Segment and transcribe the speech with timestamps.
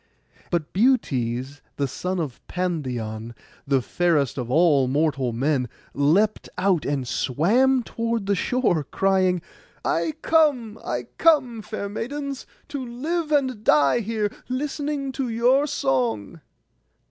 [0.51, 3.35] And Butes, the son of Pandion,
[3.67, 9.43] the fairest of all mortal men, leapt out and swam toward the shore, crying,
[9.85, 16.41] 'I come, I come, fair maidens, to live and die here, listening to your song.